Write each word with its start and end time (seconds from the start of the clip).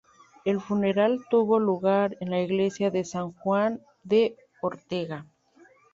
El 0.45 0.59
funeral 0.59 1.19
tuvo 1.29 1.59
lugar 1.59 2.17
en 2.21 2.31
la 2.31 2.41
iglesia 2.41 2.89
de 2.89 3.03
San 3.05 3.33
Juan 3.33 3.83
de 4.01 4.35
Ortega. 4.59 5.27